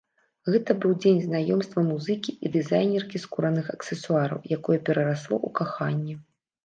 Гэта 0.53 0.71
быў 0.83 0.93
дзень 1.03 1.19
знаёмства 1.25 1.83
музыкі 1.89 2.31
і 2.47 2.51
дызайнеркі 2.55 3.17
скураных 3.25 3.67
аксесуараў, 3.77 4.39
якое 4.59 4.79
перарасло 4.89 5.35
ў 5.47 5.59
каханне. 5.61 6.15